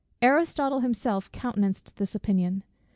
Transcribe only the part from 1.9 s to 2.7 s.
this opinion.